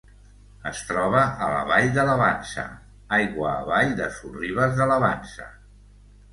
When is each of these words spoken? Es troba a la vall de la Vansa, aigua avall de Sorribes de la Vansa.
Es 0.69 0.79
troba 0.91 1.21
a 1.47 1.49
la 1.55 1.59
vall 1.73 1.91
de 1.99 2.07
la 2.09 2.15
Vansa, 2.23 2.65
aigua 3.19 3.53
avall 3.61 3.95
de 4.03 4.11
Sorribes 4.19 4.77
de 4.83 4.93
la 4.95 5.01
Vansa. 5.09 5.51